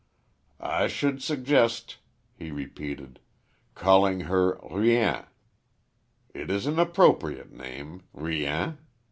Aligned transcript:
"I 0.63 0.87
should 0.87 1.21
suggest," 1.21 1.97
he 2.33 2.49
repeated, 2.49 3.19
"calling 3.75 4.21
her 4.21 4.59
Rien. 4.71 5.25
It 6.33 6.49
is 6.49 6.65
an 6.65 6.79
appropriate 6.79 7.51
name, 7.53 8.01
Rien. 8.11 8.79